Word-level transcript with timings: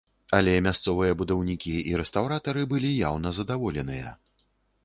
Але 0.37 0.53
мясцовыя 0.67 1.17
будаўнікі 1.19 1.75
і 1.91 1.95
рэстаўратары 2.03 2.61
былі 2.75 2.91
яўна 3.09 3.37
задаволеныя. 3.41 4.09